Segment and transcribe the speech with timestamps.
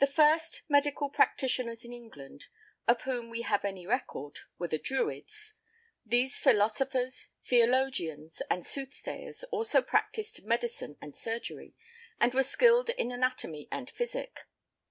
[0.00, 2.44] The first medical practitioners in England,
[2.86, 5.54] of whom we have any record, were the Druids:
[6.04, 11.74] these philosophers, theologians and soothsayers, also practised medicine and surgery,
[12.20, 14.40] and were skilled in anatomy and physic.